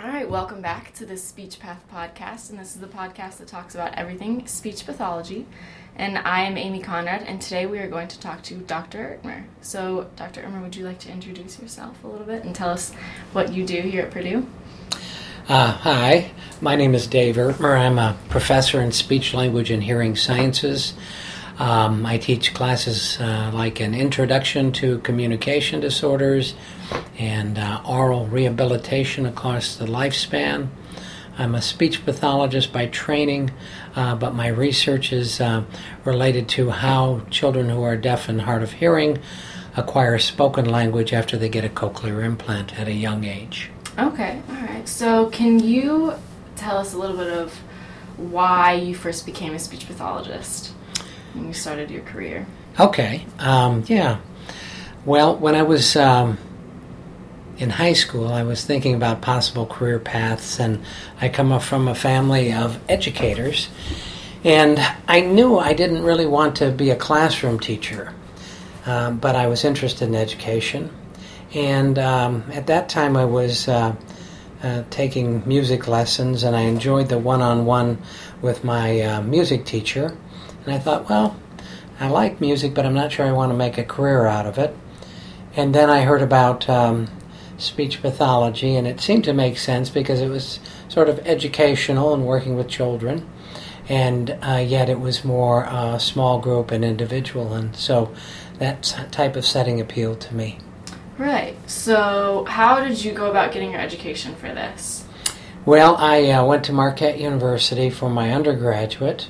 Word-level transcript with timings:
All 0.00 0.06
right, 0.06 0.30
welcome 0.30 0.62
back 0.62 0.94
to 0.94 1.04
the 1.04 1.16
Speech 1.16 1.58
Path 1.58 1.82
podcast, 1.92 2.50
and 2.50 2.58
this 2.60 2.76
is 2.76 2.80
the 2.80 2.86
podcast 2.86 3.38
that 3.38 3.48
talks 3.48 3.74
about 3.74 3.94
everything 3.94 4.46
speech 4.46 4.86
pathology. 4.86 5.44
And 5.96 6.18
I 6.18 6.42
am 6.42 6.56
Amy 6.56 6.80
Conrad, 6.80 7.24
and 7.24 7.42
today 7.42 7.66
we 7.66 7.80
are 7.80 7.88
going 7.88 8.06
to 8.06 8.20
talk 8.20 8.40
to 8.44 8.54
Dr. 8.54 9.18
Ertmer. 9.20 9.46
So, 9.60 10.08
Dr. 10.14 10.42
Ertmer, 10.42 10.62
would 10.62 10.76
you 10.76 10.84
like 10.84 11.00
to 11.00 11.10
introduce 11.10 11.58
yourself 11.58 12.04
a 12.04 12.06
little 12.06 12.26
bit 12.26 12.44
and 12.44 12.54
tell 12.54 12.70
us 12.70 12.92
what 13.32 13.52
you 13.52 13.66
do 13.66 13.80
here 13.80 14.04
at 14.04 14.12
Purdue? 14.12 14.46
Uh, 15.48 15.72
hi, 15.72 16.30
my 16.60 16.76
name 16.76 16.94
is 16.94 17.08
Dave 17.08 17.34
Ertmer. 17.34 17.76
I'm 17.76 17.98
a 17.98 18.16
professor 18.28 18.80
in 18.80 18.92
speech, 18.92 19.34
language, 19.34 19.72
and 19.72 19.82
hearing 19.82 20.14
sciences. 20.14 20.94
Um, 21.58 22.06
I 22.06 22.18
teach 22.18 22.54
classes 22.54 23.18
uh, 23.20 23.50
like 23.52 23.80
an 23.80 23.92
introduction 23.94 24.70
to 24.72 24.98
communication 25.00 25.80
disorders 25.80 26.54
and 27.18 27.58
uh, 27.58 27.82
oral 27.86 28.26
rehabilitation 28.26 29.26
across 29.26 29.74
the 29.74 29.86
lifespan. 29.86 30.68
I'm 31.36 31.54
a 31.54 31.62
speech 31.62 32.04
pathologist 32.04 32.72
by 32.72 32.86
training, 32.86 33.50
uh, 33.96 34.14
but 34.14 34.34
my 34.34 34.48
research 34.48 35.12
is 35.12 35.40
uh, 35.40 35.64
related 36.04 36.48
to 36.50 36.70
how 36.70 37.22
children 37.30 37.68
who 37.68 37.82
are 37.82 37.96
deaf 37.96 38.28
and 38.28 38.42
hard 38.42 38.62
of 38.62 38.72
hearing 38.72 39.18
acquire 39.76 40.18
spoken 40.18 40.64
language 40.64 41.12
after 41.12 41.36
they 41.36 41.48
get 41.48 41.64
a 41.64 41.68
cochlear 41.68 42.24
implant 42.24 42.78
at 42.78 42.88
a 42.88 42.92
young 42.92 43.24
age. 43.24 43.70
Okay, 43.98 44.40
all 44.48 44.56
right. 44.56 44.88
So, 44.88 45.26
can 45.30 45.58
you 45.58 46.14
tell 46.56 46.78
us 46.78 46.94
a 46.94 46.98
little 46.98 47.16
bit 47.16 47.32
of 47.32 47.54
why 48.16 48.74
you 48.74 48.94
first 48.94 49.26
became 49.26 49.54
a 49.54 49.58
speech 49.58 49.86
pathologist? 49.86 50.72
When 51.34 51.48
you 51.48 51.54
started 51.54 51.90
your 51.90 52.02
career? 52.02 52.46
Okay, 52.78 53.26
um, 53.38 53.84
yeah. 53.86 54.18
Well, 55.04 55.36
when 55.36 55.54
I 55.54 55.62
was 55.62 55.96
um, 55.96 56.38
in 57.58 57.70
high 57.70 57.92
school, 57.92 58.28
I 58.28 58.42
was 58.42 58.64
thinking 58.64 58.94
about 58.94 59.20
possible 59.20 59.66
career 59.66 59.98
paths, 59.98 60.60
and 60.60 60.82
I 61.20 61.28
come 61.28 61.58
from 61.60 61.88
a 61.88 61.94
family 61.94 62.52
of 62.52 62.78
educators, 62.88 63.68
and 64.44 64.78
I 65.06 65.20
knew 65.20 65.58
I 65.58 65.72
didn't 65.72 66.02
really 66.02 66.26
want 66.26 66.56
to 66.56 66.70
be 66.70 66.90
a 66.90 66.96
classroom 66.96 67.58
teacher, 67.58 68.12
um, 68.86 69.18
but 69.18 69.34
I 69.34 69.46
was 69.48 69.64
interested 69.64 70.08
in 70.08 70.14
education, 70.14 70.90
and 71.54 71.98
um, 71.98 72.44
at 72.52 72.66
that 72.66 72.88
time 72.88 73.16
I 73.16 73.24
was. 73.24 73.68
Uh, 73.68 73.94
uh, 74.60 74.82
taking 74.90 75.40
music 75.46 75.86
lessons, 75.86 76.42
and 76.42 76.56
I 76.56 76.62
enjoyed 76.62 77.08
the 77.08 77.16
one 77.16 77.42
on 77.42 77.64
one 77.64 77.98
with 78.42 78.64
my 78.64 79.00
uh, 79.02 79.22
music 79.22 79.64
teacher. 79.64 80.16
And 80.64 80.74
I 80.74 80.78
thought, 80.78 81.08
well, 81.08 81.36
I 82.00 82.08
like 82.08 82.40
music, 82.40 82.74
but 82.74 82.86
I'm 82.86 82.94
not 82.94 83.12
sure 83.12 83.26
I 83.26 83.32
want 83.32 83.50
to 83.50 83.56
make 83.56 83.78
a 83.78 83.84
career 83.84 84.26
out 84.26 84.46
of 84.46 84.58
it. 84.58 84.76
And 85.56 85.74
then 85.74 85.90
I 85.90 86.02
heard 86.02 86.22
about 86.22 86.68
um, 86.68 87.08
speech 87.56 88.00
pathology, 88.00 88.76
and 88.76 88.86
it 88.86 89.00
seemed 89.00 89.24
to 89.24 89.32
make 89.32 89.58
sense 89.58 89.90
because 89.90 90.20
it 90.20 90.28
was 90.28 90.60
sort 90.88 91.08
of 91.08 91.18
educational 91.26 92.14
and 92.14 92.24
working 92.24 92.56
with 92.56 92.68
children, 92.68 93.28
and 93.88 94.38
uh, 94.42 94.64
yet 94.64 94.88
it 94.88 95.00
was 95.00 95.24
more 95.24 95.66
uh, 95.66 95.98
small 95.98 96.38
group 96.38 96.70
and 96.70 96.84
individual, 96.84 97.52
and 97.54 97.74
so 97.74 98.14
that 98.58 98.82
type 99.10 99.34
of 99.36 99.44
setting 99.44 99.80
appealed 99.80 100.20
to 100.20 100.34
me. 100.34 100.58
Right. 101.16 101.56
So, 101.68 102.44
how 102.48 102.84
did 102.84 103.04
you 103.04 103.12
go 103.12 103.28
about 103.28 103.52
getting 103.52 103.72
your 103.72 103.80
education 103.80 104.36
for 104.36 104.48
this? 104.48 105.04
Well, 105.66 105.96
I 105.96 106.30
uh, 106.30 106.44
went 106.44 106.64
to 106.66 106.72
Marquette 106.72 107.18
University 107.18 107.90
for 107.90 108.08
my 108.08 108.32
undergraduate 108.32 109.28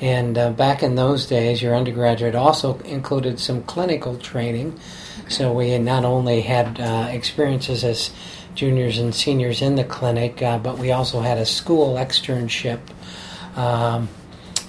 and 0.00 0.38
uh, 0.38 0.50
back 0.50 0.82
in 0.82 0.94
those 0.94 1.26
days, 1.26 1.60
your 1.60 1.74
undergraduate 1.74 2.34
also 2.34 2.78
included 2.80 3.40
some 3.40 3.62
clinical 3.64 4.16
training. 4.16 4.78
So 5.28 5.52
we 5.52 5.76
not 5.78 6.04
only 6.04 6.40
had 6.40 6.80
uh, 6.80 7.08
experiences 7.10 7.84
as 7.84 8.10
juniors 8.54 8.98
and 8.98 9.14
seniors 9.14 9.60
in 9.60 9.74
the 9.74 9.84
clinic, 9.84 10.40
uh, 10.42 10.58
but 10.58 10.78
we 10.78 10.92
also 10.92 11.20
had 11.20 11.38
a 11.38 11.44
school 11.44 11.94
externship 11.94 12.80
um, 13.56 14.08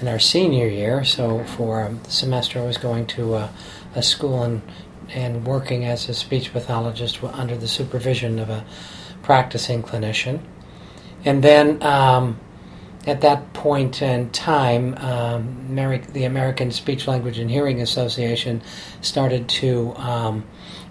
in 0.01 0.07
our 0.07 0.19
senior 0.19 0.67
year. 0.67 1.03
So 1.05 1.43
for 1.43 1.95
the 2.03 2.11
semester, 2.11 2.59
I 2.59 2.65
was 2.65 2.77
going 2.77 3.05
to 3.07 3.35
uh, 3.35 3.49
a 3.95 4.03
school 4.03 4.43
and 4.43 4.61
and 5.11 5.45
working 5.45 5.85
as 5.85 6.07
a 6.07 6.13
speech 6.13 6.53
pathologist 6.53 7.23
under 7.23 7.57
the 7.57 7.67
supervision 7.67 8.37
of 8.37 8.49
a 8.49 8.63
practicing 9.23 9.81
clinician. 9.81 10.39
And 11.25 11.43
then 11.43 11.81
um, 11.81 12.39
at 13.07 13.21
that 13.21 13.53
point 13.53 14.01
in 14.01 14.29
time, 14.31 14.95
um, 14.95 15.75
the 16.13 16.25
American 16.25 16.71
Speech, 16.71 17.07
Language, 17.07 17.39
and 17.39 17.49
Hearing 17.49 17.81
Association 17.81 18.61
started 19.01 19.47
to 19.49 19.95
um, 19.95 20.45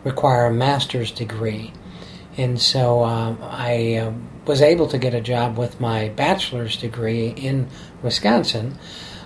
require 0.04 0.46
a 0.46 0.52
master's 0.52 1.10
degree. 1.10 1.72
And 2.36 2.60
so 2.60 3.02
uh, 3.02 3.36
I 3.42 3.94
uh, 3.96 4.12
was 4.46 4.62
able 4.62 4.86
to 4.88 4.98
get 4.98 5.12
a 5.12 5.20
job 5.20 5.58
with 5.58 5.80
my 5.80 6.08
bachelor's 6.10 6.76
degree 6.76 7.28
in 7.28 7.68
Wisconsin. 8.02 8.78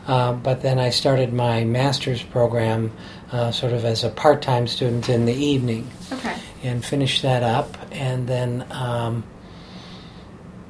Uh, 0.07 0.33
but 0.33 0.63
then 0.63 0.81
I 0.81 0.91
started 0.91 1.33
my 1.33 1.63
master's 1.65 2.23
program 2.23 2.91
uh, 3.31 3.53
sort 3.53 3.73
of 3.73 3.85
as 3.85 4.03
a 4.03 4.09
part 4.09 4.43
time 4.43 4.67
student 4.67 5.09
in 5.09 5.27
the 5.27 5.35
evening. 5.35 5.89
Okay. 6.11 6.37
And 6.65 6.85
finished 6.85 7.23
that 7.23 7.43
up. 7.43 7.77
And 7.93 8.27
then 8.27 8.67
um, 8.71 9.25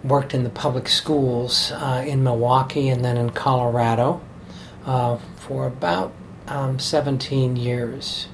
worked 0.04 0.34
in 0.34 0.44
the 0.44 0.50
public 0.50 0.88
schools 0.88 1.72
uh, 1.72 2.04
in 2.06 2.22
Milwaukee 2.22 2.88
and 2.88 3.04
then 3.04 3.16
in 3.16 3.30
Colorado 3.30 4.20
uh, 4.84 5.18
for 5.36 5.66
about 5.66 6.12
um, 6.48 6.78
17 6.78 7.56
years. 7.56 8.28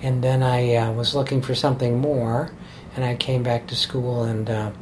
And 0.00 0.22
then 0.24 0.42
I 0.42 0.74
uh, 0.74 0.92
was 0.92 1.14
looking 1.14 1.40
for 1.42 1.54
something 1.54 2.00
more, 2.00 2.50
and 2.96 3.04
I 3.04 3.14
came 3.14 3.44
back 3.44 3.68
to 3.68 3.76
school 3.76 4.24
and 4.24 4.50
uh, 4.50 4.72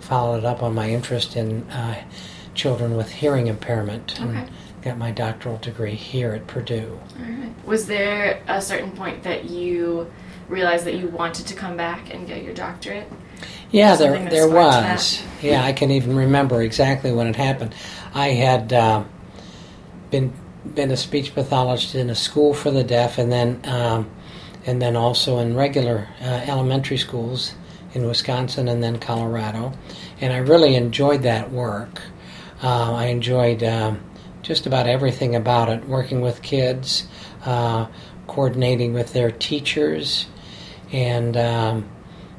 followed 0.00 0.44
up 0.44 0.62
on 0.62 0.74
my 0.74 0.90
interest 0.90 1.36
in 1.36 1.62
uh, 1.70 2.02
children 2.54 2.96
with 2.96 3.12
hearing 3.12 3.46
impairment. 3.46 4.20
Okay. 4.20 4.28
And 4.28 4.50
got 4.86 4.98
my 4.98 5.10
doctoral 5.10 5.58
degree 5.58 5.96
here 5.96 6.32
at 6.32 6.46
Purdue. 6.46 7.00
All 7.18 7.26
right. 7.26 7.52
Was 7.66 7.88
there 7.88 8.40
a 8.46 8.62
certain 8.62 8.92
point 8.92 9.24
that 9.24 9.50
you 9.50 10.12
realized 10.48 10.84
that 10.84 10.94
you 10.94 11.08
wanted 11.08 11.44
to 11.48 11.54
come 11.54 11.76
back 11.76 12.14
and 12.14 12.24
get 12.24 12.44
your 12.44 12.54
doctorate? 12.54 13.10
Yeah, 13.70 13.96
there 13.96 14.28
there 14.30 14.48
was. 14.48 15.22
Yeah, 15.42 15.62
I 15.62 15.72
can 15.72 15.90
even 15.90 16.16
remember 16.16 16.62
exactly 16.62 17.12
when 17.12 17.26
it 17.26 17.36
happened. 17.36 17.74
I 18.14 18.28
had 18.28 18.72
uh, 18.72 19.04
been 20.10 20.32
been 20.74 20.90
a 20.90 20.96
speech 20.96 21.34
pathologist 21.34 21.94
in 21.94 22.10
a 22.10 22.14
school 22.14 22.54
for 22.54 22.70
the 22.70 22.84
deaf, 22.84 23.18
and 23.18 23.30
then 23.30 23.60
um, 23.64 24.10
and 24.66 24.80
then 24.80 24.96
also 24.96 25.38
in 25.38 25.54
regular 25.56 26.08
uh, 26.20 26.24
elementary 26.46 26.96
schools 26.96 27.54
in 27.94 28.06
Wisconsin 28.06 28.68
and 28.68 28.82
then 28.82 28.98
Colorado, 28.98 29.72
and 30.20 30.32
I 30.32 30.38
really 30.38 30.74
enjoyed 30.76 31.22
that 31.22 31.50
work. 31.50 32.02
Uh, 32.62 32.94
I 32.94 33.06
enjoyed 33.06 33.62
um, 33.62 34.00
just 34.42 34.66
about 34.66 34.86
everything 34.86 35.34
about 35.34 35.68
it, 35.68 35.86
working 35.86 36.20
with 36.20 36.42
kids, 36.42 37.06
uh, 37.44 37.86
coordinating 38.26 38.92
with 38.94 39.12
their 39.12 39.30
teachers, 39.30 40.26
and 40.92 41.36
um, 41.36 41.88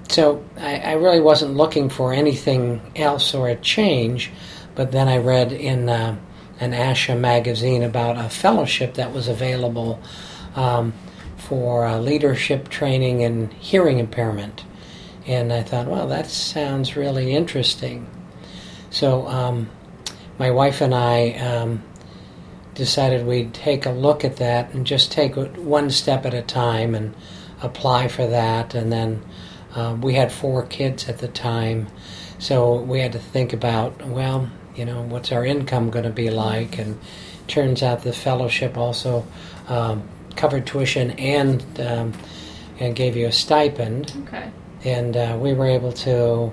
so 0.09 0.44
I, 0.57 0.78
I, 0.78 0.91
really 0.94 1.19
wasn't 1.19 1.56
looking 1.56 1.90
for 1.90 2.13
anything 2.13 2.81
else 2.95 3.34
or 3.34 3.50
a 3.50 3.56
change, 3.56 4.31
but 4.75 4.91
then 4.91 5.07
I 5.07 5.18
read 5.18 5.51
in 5.51 5.90
uh, 5.90 6.18
an 6.59 6.72
ASHA 6.72 7.19
magazine 7.19 7.84
about 7.84 8.17
a 8.17 8.29
fellowship 8.29 8.96
that 8.96 9.13
was 9.13 9.28
available 9.28 10.01
um, 10.56 10.94
for 11.38 11.85
uh, 11.85 12.00
leadership 12.00 12.69
training 12.69 13.22
in 13.22 13.50
hearing 13.51 14.00
impairment. 14.00 14.63
And 15.25 15.51
I 15.51 15.62
thought, 15.62 15.88
well, 15.88 16.07
that 16.07 16.28
sounds 16.28 16.96
really 16.96 17.34
interesting. 17.34 18.09
So 18.90 19.28
um, 19.28 19.69
my 20.40 20.51
wife 20.51 20.81
and 20.81 20.96
I 20.96 21.31
um, 21.34 21.84
decided 22.73 23.25
we'd 23.25 23.53
take 23.53 23.85
a 23.85 23.91
look 23.91 24.23
at 24.23 24.38
that 24.38 24.73
and 24.73 24.88
just 24.88 25.12
take 25.12 25.35
one 25.35 25.90
step 25.90 26.25
at 26.25 26.34
a 26.34 26.41
time 26.41 26.96
and 26.96 27.13
apply 27.62 28.07
for 28.07 28.28
that 28.28 28.73
and 28.73 28.91
then 28.91 29.22
um, 29.78 30.02
we 30.02 30.16
had 30.16 30.32
four 30.32 30.66
kids 30.66 31.08
at 31.08 31.20
the 31.20 31.28
time, 31.28 31.88
so 32.40 32.82
we 32.82 33.00
had 33.00 33.12
to 33.14 33.20
think 33.20 33.53
about, 33.53 34.06
well, 34.08 34.50
you 34.76 34.85
know, 34.85 35.03
what's 35.03 35.32
our 35.32 35.46
income 35.46 35.90
going 35.90 36.06
to 36.06 36.12
be 36.12 36.29
like? 36.29 36.78
And 36.79 37.00
turns 37.47 37.84
out 37.84 38.03
the 38.03 38.14
fellowship 38.14 38.78
also 38.78 39.26
um, 39.68 40.08
covered 40.35 40.66
tuition 40.66 41.12
and 41.12 41.64
um, 41.79 42.14
and 42.79 42.96
gave 42.96 43.16
you 43.16 43.28
a 43.28 43.32
stipend. 43.32 44.14
Okay. 44.28 44.52
And 44.84 45.18
uh, 45.18 45.38
we 45.40 45.53
were 45.53 45.68
able 45.68 45.91
to 45.94 46.52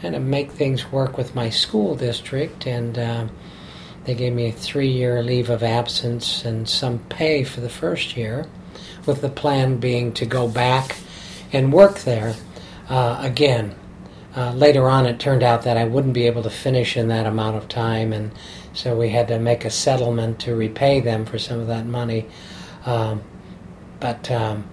kind 0.00 0.16
of 0.16 0.22
make 0.22 0.50
things 0.50 0.90
work 0.90 1.18
with 1.18 1.34
my 1.34 1.50
school 1.50 1.94
district, 1.94 2.66
and 2.66 2.98
uh, 2.98 3.26
they 4.04 4.14
gave 4.14 4.32
me 4.32 4.48
a 4.48 4.52
three-year 4.52 5.22
leave 5.22 5.50
of 5.50 5.62
absence 5.62 6.44
and 6.44 6.68
some 6.68 6.98
pay 7.08 7.44
for 7.44 7.60
the 7.60 7.68
first 7.68 8.16
year, 8.16 8.46
with 9.06 9.20
the 9.20 9.28
plan 9.28 9.78
being 9.78 10.12
to 10.12 10.26
go 10.26 10.48
back 10.48 10.96
and 11.52 11.72
work 11.72 12.00
there 12.00 12.34
uh, 12.90 13.18
again, 13.20 13.74
uh, 14.36 14.52
later 14.52 14.88
on, 14.88 15.06
it 15.06 15.18
turned 15.18 15.42
out 15.42 15.62
that 15.62 15.76
I 15.76 15.84
wouldn't 15.84 16.12
be 16.12 16.26
able 16.26 16.42
to 16.42 16.50
finish 16.50 16.96
in 16.96 17.08
that 17.08 17.24
amount 17.24 17.56
of 17.56 17.68
time, 17.68 18.12
and 18.12 18.32
so 18.72 18.96
we 18.96 19.10
had 19.10 19.28
to 19.28 19.38
make 19.38 19.64
a 19.64 19.70
settlement 19.70 20.40
to 20.40 20.54
repay 20.54 21.00
them 21.00 21.24
for 21.24 21.38
some 21.38 21.60
of 21.60 21.68
that 21.68 21.86
money. 21.86 22.26
Um, 22.84 23.22
but 24.00 24.30
um, 24.30 24.68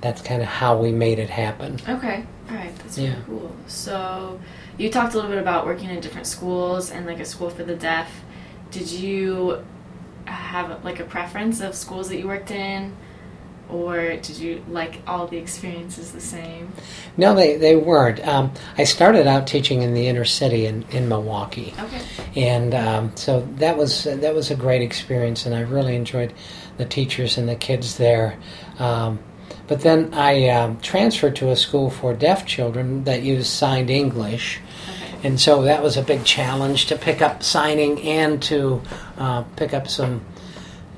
that's 0.00 0.22
kind 0.22 0.42
of 0.42 0.48
how 0.48 0.78
we 0.78 0.92
made 0.92 1.18
it 1.18 1.30
happen. 1.30 1.78
Okay. 1.88 2.24
All 2.50 2.56
right, 2.56 2.76
that's 2.78 2.98
yeah. 2.98 3.10
really 3.10 3.22
cool. 3.26 3.56
So, 3.66 4.40
you 4.76 4.90
talked 4.90 5.14
a 5.14 5.16
little 5.16 5.30
bit 5.30 5.40
about 5.40 5.66
working 5.66 5.90
in 5.90 6.00
different 6.00 6.26
schools 6.26 6.90
and 6.90 7.06
like 7.06 7.20
a 7.20 7.24
school 7.24 7.50
for 7.50 7.64
the 7.64 7.74
deaf. 7.74 8.22
Did 8.70 8.90
you 8.90 9.64
have 10.26 10.84
like 10.84 11.00
a 11.00 11.04
preference 11.04 11.60
of 11.60 11.74
schools 11.74 12.08
that 12.08 12.18
you 12.18 12.26
worked 12.26 12.50
in? 12.50 12.94
Or 13.70 14.16
did 14.16 14.38
you 14.38 14.64
like 14.68 15.00
all 15.06 15.26
the 15.26 15.36
experiences 15.36 16.12
the 16.12 16.20
same? 16.20 16.72
No, 17.16 17.34
they, 17.34 17.56
they 17.56 17.76
weren't. 17.76 18.26
Um, 18.26 18.52
I 18.78 18.84
started 18.84 19.26
out 19.26 19.46
teaching 19.46 19.82
in 19.82 19.94
the 19.94 20.06
inner 20.06 20.24
city 20.24 20.66
in, 20.66 20.82
in 20.90 21.08
Milwaukee, 21.08 21.74
okay. 21.78 22.02
and 22.36 22.74
um, 22.74 23.16
so 23.16 23.46
that 23.56 23.76
was 23.76 24.04
that 24.04 24.34
was 24.34 24.50
a 24.50 24.56
great 24.56 24.82
experience, 24.82 25.46
and 25.46 25.54
I 25.54 25.60
really 25.60 25.96
enjoyed 25.96 26.32
the 26.76 26.84
teachers 26.84 27.38
and 27.38 27.48
the 27.48 27.56
kids 27.56 27.96
there. 27.96 28.38
Um, 28.78 29.18
but 29.66 29.80
then 29.80 30.12
I 30.12 30.48
um, 30.48 30.78
transferred 30.80 31.36
to 31.36 31.50
a 31.50 31.56
school 31.56 31.90
for 31.90 32.14
deaf 32.14 32.44
children 32.46 33.04
that 33.04 33.22
used 33.22 33.46
signed 33.46 33.90
English. 33.90 34.60
Okay. 34.88 35.28
And 35.28 35.40
so 35.40 35.62
that 35.62 35.82
was 35.82 35.96
a 35.96 36.02
big 36.02 36.24
challenge 36.24 36.86
to 36.86 36.96
pick 36.96 37.22
up 37.22 37.42
signing 37.42 38.02
and 38.02 38.42
to 38.42 38.82
uh, 39.16 39.42
pick 39.56 39.72
up 39.72 39.88
some 39.88 40.20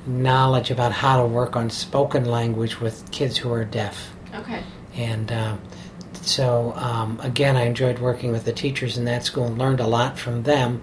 knowledge 0.06 0.70
about 0.70 0.93
how 0.93 1.20
to 1.20 1.26
work 1.26 1.56
on 1.56 1.70
spoken 1.70 2.25
language 2.25 2.81
with 2.81 3.11
kids 3.11 3.37
who 3.37 3.53
are 3.53 3.64
deaf. 3.64 4.11
Okay. 4.35 4.62
And 4.94 5.31
uh, 5.32 5.56
so, 6.14 6.73
um, 6.76 7.20
again, 7.23 7.56
I 7.56 7.64
enjoyed 7.64 7.99
working 7.99 8.32
with 8.32 8.44
the 8.44 8.53
teachers 8.53 8.97
in 8.97 9.05
that 9.05 9.25
school 9.25 9.47
and 9.47 9.58
learned 9.58 9.81
a 9.81 9.87
lot 9.87 10.19
from 10.19 10.43
them. 10.43 10.82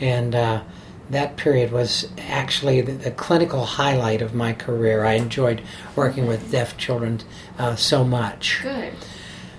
And 0.00 0.34
uh, 0.34 0.62
that 1.10 1.36
period 1.36 1.72
was 1.72 2.08
actually 2.18 2.80
the, 2.80 2.92
the, 2.92 3.10
clinical 3.10 3.64
highlight 3.64 4.22
of 4.22 4.34
my 4.34 4.52
career. 4.52 5.04
I 5.04 5.14
enjoyed 5.14 5.60
working 5.96 6.26
with 6.26 6.50
deaf 6.50 6.76
children 6.76 7.20
uh, 7.58 7.76
so 7.76 8.04
much. 8.04 8.60
Good. 8.62 8.94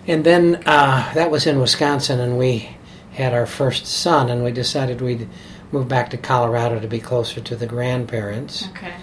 And 0.07 0.23
then 0.23 0.63
uh, 0.65 1.13
that 1.13 1.29
was 1.29 1.45
in 1.45 1.59
Wisconsin, 1.59 2.19
and 2.19 2.37
we 2.37 2.77
had 3.13 3.33
our 3.33 3.45
first 3.45 3.85
son, 3.85 4.29
and 4.29 4.43
we 4.43 4.51
decided 4.51 5.01
we'd 5.01 5.29
moved 5.71 5.89
back 5.89 6.09
to 6.11 6.17
Colorado 6.17 6.79
to 6.79 6.87
be 6.87 6.99
closer 6.99 7.41
to 7.41 7.55
the 7.55 7.65
grandparents. 7.65 8.67
Okay. 8.69 8.93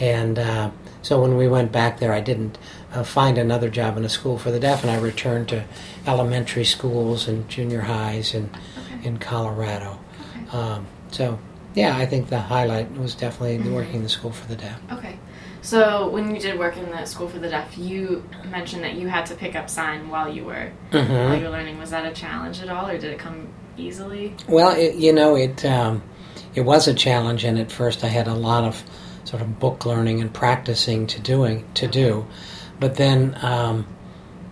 And 0.00 0.38
uh, 0.38 0.70
so 1.02 1.20
when 1.20 1.36
we 1.36 1.48
went 1.48 1.72
back 1.72 1.98
there, 1.98 2.12
I 2.12 2.20
didn't 2.20 2.58
uh, 2.92 3.02
find 3.02 3.38
another 3.38 3.68
job 3.68 3.96
in 3.96 4.04
a 4.04 4.08
school 4.08 4.38
for 4.38 4.50
the 4.50 4.60
deaf, 4.60 4.82
and 4.82 4.90
I 4.90 4.98
returned 4.98 5.48
to 5.48 5.64
elementary 6.06 6.64
schools 6.64 7.28
and 7.28 7.48
junior 7.48 7.80
highs 7.80 8.34
in 8.34 8.50
okay. 8.78 9.08
in 9.08 9.18
Colorado. 9.18 9.98
Okay. 10.32 10.56
Um, 10.56 10.86
so 11.10 11.38
yeah, 11.74 11.96
I 11.96 12.06
think 12.06 12.28
the 12.28 12.40
highlight 12.40 12.90
was 12.96 13.14
definitely 13.14 13.58
mm-hmm. 13.58 13.74
working 13.74 13.96
in 13.96 14.02
the 14.02 14.08
school 14.08 14.32
for 14.32 14.46
the 14.48 14.56
deaf. 14.56 14.80
Okay. 14.92 15.18
So 15.60 16.08
when 16.08 16.34
you 16.34 16.40
did 16.40 16.58
work 16.58 16.76
in 16.76 16.90
the 16.90 17.04
school 17.04 17.28
for 17.28 17.38
the 17.38 17.48
deaf, 17.48 17.76
you 17.76 18.28
mentioned 18.46 18.84
that 18.84 18.94
you 18.94 19.08
had 19.08 19.26
to 19.26 19.34
pick 19.34 19.56
up 19.56 19.68
sign 19.68 20.08
while 20.08 20.32
you 20.32 20.44
were 20.44 20.72
mm-hmm. 20.90 21.12
while 21.12 21.36
you 21.36 21.44
were 21.44 21.50
learning. 21.50 21.78
Was 21.78 21.90
that 21.90 22.06
a 22.06 22.12
challenge 22.12 22.62
at 22.62 22.68
all, 22.68 22.88
or 22.88 22.96
did 22.96 23.12
it 23.12 23.18
come 23.18 23.48
easily? 23.76 24.34
Well, 24.48 24.76
it, 24.76 24.94
you 24.94 25.12
know, 25.12 25.36
it 25.36 25.64
um, 25.64 26.02
it 26.54 26.62
was 26.62 26.88
a 26.88 26.94
challenge, 26.94 27.44
and 27.44 27.58
at 27.58 27.70
first 27.70 28.04
I 28.04 28.08
had 28.08 28.26
a 28.26 28.34
lot 28.34 28.64
of 28.64 28.82
sort 29.24 29.42
of 29.42 29.58
book 29.58 29.84
learning 29.84 30.20
and 30.20 30.32
practicing 30.32 31.06
to 31.08 31.20
doing 31.20 31.64
to 31.74 31.86
do, 31.86 32.26
but 32.80 32.96
then 32.96 33.36
um, 33.42 33.86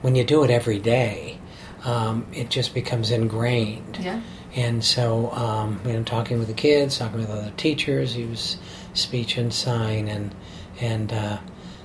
when 0.02 0.14
you 0.14 0.25
do 0.25 0.44
it 0.44 0.50
every 0.50 0.78
day, 0.78 1.38
um, 1.84 2.26
it 2.32 2.50
just 2.50 2.75
becomes 2.75 3.10
ingrained. 3.10 3.98
Yeah. 4.00 4.20
And 4.54 4.82
so, 4.82 5.31
um, 5.32 5.81
you 5.84 5.93
know, 5.93 6.02
talking 6.02 6.38
with 6.38 6.48
the 6.48 6.54
kids, 6.54 6.98
talking 6.98 7.19
with 7.19 7.31
other 7.31 7.52
teachers, 7.56 8.16
use 8.16 8.56
speech 8.94 9.37
and 9.37 9.52
sign, 9.52 10.08
and 10.08 10.34
and 10.81 11.12
uh, 11.12 11.38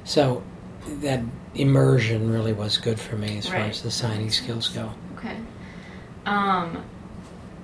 so 0.04 0.44
that 0.86 1.22
immersion 1.54 2.32
really 2.32 2.54
was 2.54 2.78
good 2.78 3.00
for 3.00 3.16
me 3.16 3.38
as 3.38 3.52
right. 3.52 3.60
far 3.60 3.70
as 3.70 3.82
the 3.82 3.92
signing 3.92 4.32
skills 4.32 4.70
go. 4.70 4.92
Okay. 5.18 5.38
Um, 6.26 6.84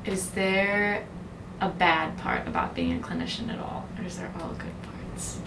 is 0.06 0.30
there 0.32 1.06
a 1.62 1.70
bad 1.70 2.18
part 2.18 2.48
about 2.48 2.76
being 2.76 2.98
a 2.98 3.00
clinician 3.00 3.52
at 3.52 3.60
all, 3.60 3.88
or 3.98 4.06
is 4.06 4.18
there 4.18 4.32
all 4.40 4.50
good 4.54 4.74
parts? 4.84 5.40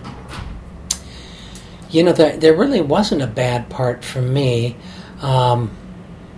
You 1.91 2.05
know, 2.05 2.13
there, 2.13 2.37
there 2.37 2.57
really 2.57 2.81
wasn't 2.81 3.23
a 3.23 3.27
bad 3.27 3.69
part 3.69 4.05
for 4.05 4.23
me. 4.23 4.77
Um, 5.21 5.71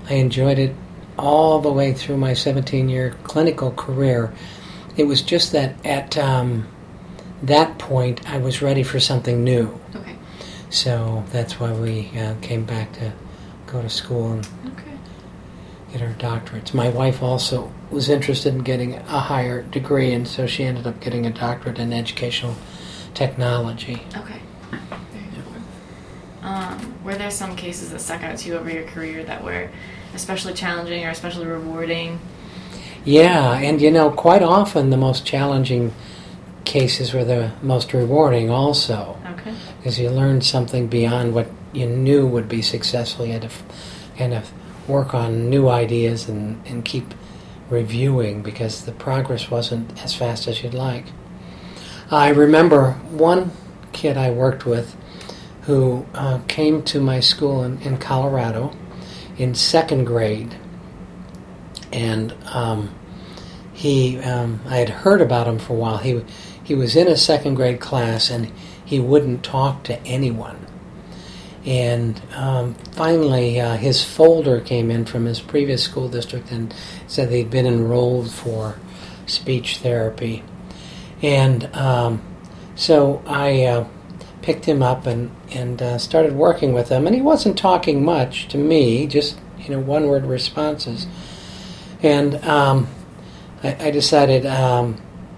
I 0.08 0.14
enjoyed 0.14 0.58
it 0.58 0.74
all 1.18 1.60
the 1.60 1.72
way 1.72 1.92
through 1.92 2.16
my 2.16 2.34
17 2.34 2.88
year 2.88 3.16
clinical 3.22 3.70
career. 3.72 4.32
It 4.96 5.04
was 5.04 5.22
just 5.22 5.52
that 5.52 5.84
at 5.86 6.18
um, 6.18 6.66
that 7.42 7.78
point, 7.78 8.28
I 8.30 8.38
was 8.38 8.62
ready 8.62 8.82
for 8.82 9.00
something 9.00 9.44
new. 9.44 9.78
Okay. 9.94 10.16
So 10.70 11.24
that's 11.32 11.60
why 11.60 11.72
we 11.72 12.10
uh, 12.18 12.34
came 12.40 12.64
back 12.64 12.92
to 12.94 13.12
go 13.66 13.82
to 13.82 13.88
school 13.88 14.32
and 14.32 14.48
okay. 14.66 14.98
get 15.92 16.02
our 16.02 16.14
doctorates. 16.14 16.72
My 16.72 16.88
wife 16.88 17.22
also 17.22 17.72
was 17.92 18.08
interested 18.08 18.54
in 18.54 18.62
getting 18.62 18.94
a 18.94 19.20
higher 19.20 19.62
degree, 19.62 20.12
and 20.12 20.26
so 20.26 20.46
she 20.46 20.64
ended 20.64 20.86
up 20.86 21.00
getting 21.00 21.26
a 21.26 21.30
doctorate 21.30 21.78
in 21.78 21.92
educational 21.92 22.56
technology. 23.14 24.02
Okay. 24.16 24.40
Um, 26.42 27.04
were 27.04 27.14
there 27.14 27.30
some 27.30 27.54
cases 27.54 27.90
that 27.90 28.00
stuck 28.00 28.22
out 28.24 28.38
to 28.38 28.48
you 28.48 28.56
over 28.56 28.68
your 28.68 28.82
career 28.84 29.22
that 29.24 29.44
were 29.44 29.70
especially 30.12 30.54
challenging 30.54 31.04
or 31.04 31.10
especially 31.10 31.46
rewarding? 31.46 32.18
Yeah, 33.04 33.54
and 33.58 33.80
you 33.80 33.90
know, 33.90 34.10
quite 34.10 34.42
often 34.42 34.90
the 34.90 34.96
most 34.96 35.24
challenging 35.24 35.94
cases 36.64 37.12
were 37.12 37.24
the 37.24 37.52
most 37.62 37.92
rewarding 37.92 38.50
also. 38.50 39.16
Okay. 39.26 39.54
Because 39.78 39.98
you 39.98 40.10
learned 40.10 40.44
something 40.44 40.88
beyond 40.88 41.34
what 41.34 41.48
you 41.72 41.86
knew 41.86 42.26
would 42.26 42.48
be 42.48 42.62
successful. 42.62 43.26
You 43.26 43.34
had 43.34 43.42
to 43.42 43.50
kind 44.16 44.34
of 44.34 44.52
work 44.88 45.14
on 45.14 45.48
new 45.48 45.68
ideas 45.68 46.28
and, 46.28 46.64
and 46.66 46.84
keep 46.84 47.14
reviewing 47.72 48.42
because 48.42 48.84
the 48.84 48.92
progress 48.92 49.50
wasn't 49.50 50.02
as 50.04 50.14
fast 50.14 50.46
as 50.46 50.62
you'd 50.62 50.74
like. 50.74 51.06
I 52.10 52.28
remember 52.28 52.92
one 53.10 53.50
kid 53.92 54.16
I 54.16 54.30
worked 54.30 54.66
with 54.66 54.94
who 55.62 56.06
uh, 56.14 56.40
came 56.46 56.82
to 56.84 57.00
my 57.00 57.20
school 57.20 57.64
in, 57.64 57.80
in 57.82 57.96
Colorado 57.96 58.76
in 59.38 59.54
second 59.54 60.04
grade, 60.04 60.56
and 61.92 62.34
um, 62.52 62.94
he 63.72 64.18
um, 64.20 64.60
I 64.66 64.76
had 64.76 64.90
heard 64.90 65.20
about 65.20 65.48
him 65.48 65.58
for 65.58 65.72
a 65.72 65.76
while. 65.76 65.98
He 65.98 66.22
he 66.62 66.74
was 66.74 66.94
in 66.94 67.08
a 67.08 67.16
second 67.16 67.54
grade 67.54 67.80
class 67.80 68.30
and 68.30 68.52
he 68.84 69.00
wouldn't 69.00 69.42
talk 69.42 69.82
to 69.84 70.00
anyone. 70.06 70.66
And 71.64 72.20
um, 72.34 72.74
finally, 72.92 73.60
uh, 73.60 73.76
his 73.76 74.04
folder 74.04 74.60
came 74.60 74.90
in 74.90 75.04
from 75.04 75.26
his 75.26 75.40
previous 75.40 75.82
school 75.82 76.08
district 76.08 76.50
and 76.50 76.74
said 77.06 77.30
they'd 77.30 77.50
been 77.50 77.66
enrolled 77.66 78.30
for 78.30 78.76
speech 79.26 79.78
therapy. 79.78 80.42
And 81.22 81.64
um, 81.76 82.20
so 82.74 83.22
I 83.26 83.62
uh, 83.64 83.86
picked 84.42 84.64
him 84.64 84.82
up 84.82 85.06
and, 85.06 85.30
and 85.50 85.80
uh, 85.80 85.98
started 85.98 86.32
working 86.34 86.72
with 86.72 86.88
him. 86.88 87.06
And 87.06 87.14
he 87.14 87.22
wasn't 87.22 87.56
talking 87.56 88.04
much 88.04 88.48
to 88.48 88.58
me, 88.58 89.06
just 89.06 89.38
you 89.58 89.70
know 89.70 89.78
one 89.78 90.08
word 90.08 90.26
responses. 90.26 91.06
And 92.02 92.34
um, 92.44 92.88
I, 93.62 93.86
I, 93.86 93.90
decided 93.92 94.44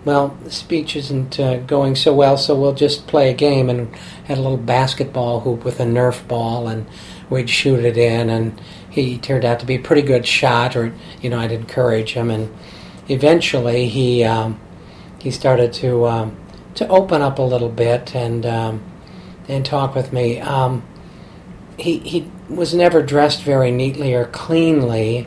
um, 0.06 0.38
the 0.44 0.50
speech 0.50 0.96
isn't 0.96 1.40
uh, 1.40 1.58
going 1.58 1.96
so 1.96 2.14
well, 2.14 2.36
so 2.36 2.54
we'll 2.54 2.74
just 2.74 3.06
play 3.06 3.30
a 3.30 3.34
game. 3.34 3.70
And 3.70 3.94
had 4.24 4.38
a 4.38 4.42
little 4.42 4.56
basketball 4.56 5.40
hoop 5.40 5.64
with 5.64 5.80
a 5.80 5.84
Nerf 5.84 6.26
ball, 6.28 6.68
and 6.68 6.86
we'd 7.30 7.48
shoot 7.48 7.84
it 7.84 7.96
in. 7.96 8.28
And 8.30 8.60
he 8.90 9.18
turned 9.18 9.44
out 9.44 9.60
to 9.60 9.66
be 9.66 9.76
a 9.76 9.80
pretty 9.80 10.02
good 10.02 10.26
shot, 10.26 10.76
or 10.76 10.94
you 11.22 11.30
know, 11.30 11.38
I'd 11.38 11.52
encourage 11.52 12.12
him. 12.12 12.30
And 12.30 12.54
eventually, 13.08 13.88
he 13.88 14.24
um, 14.24 14.60
he 15.20 15.30
started 15.30 15.72
to 15.74 16.06
um, 16.06 16.36
to 16.74 16.86
open 16.88 17.22
up 17.22 17.38
a 17.38 17.42
little 17.42 17.68
bit 17.68 18.14
and 18.14 18.44
um, 18.44 18.82
and 19.48 19.64
talk 19.64 19.94
with 19.94 20.12
me. 20.12 20.40
Um, 20.40 20.84
he 21.78 21.98
he 22.00 22.30
was 22.48 22.74
never 22.74 23.02
dressed 23.02 23.42
very 23.42 23.70
neatly 23.70 24.14
or 24.14 24.26
cleanly 24.26 25.26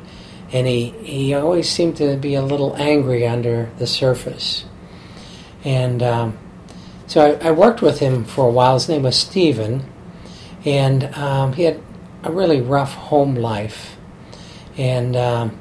and 0.52 0.68
he, 0.68 0.90
he 1.04 1.34
always 1.34 1.70
seemed 1.70 1.98
to 1.98 2.16
be 2.16 2.36
a 2.36 2.42
little 2.42 2.76
angry 2.78 3.28
under 3.28 3.70
the 3.78 3.88
surface. 3.88 4.66
And 5.64 6.02
um, 6.02 6.38
so 7.08 7.38
I, 7.42 7.50
I, 7.50 7.52
worked 7.52 7.82
with 7.82 8.00
him 8.00 8.24
for 8.24 8.48
a 8.48 8.52
while. 8.52 8.76
His 8.76 8.88
name 8.88 9.04
was 9.04 9.18
Stephen, 9.18 9.84
and 10.64 11.06
um, 11.16 11.54
he 11.54 11.64
had 11.64 11.82
a 12.24 12.32
really 12.32 12.62
rough 12.62 12.94
home 12.94 13.36
life. 13.36 13.98
And 14.78 15.16
um, 15.16 15.60